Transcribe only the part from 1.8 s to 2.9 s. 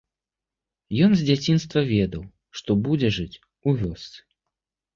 ведаў, што